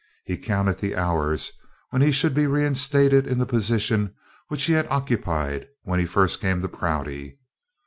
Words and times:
He 0.25 0.35
counted 0.35 0.79
the 0.79 0.95
hours 0.95 1.51
when 1.91 2.01
he 2.01 2.11
should 2.11 2.33
be 2.33 2.47
reinstated 2.47 3.27
in 3.27 3.37
the 3.37 3.45
position 3.45 4.15
which 4.47 4.63
he 4.63 4.73
had 4.73 4.87
occupied 4.89 5.67
when 5.83 5.99
he 5.99 6.07
first 6.07 6.39
came 6.41 6.63
to 6.63 6.67
Prouty. 6.67 7.37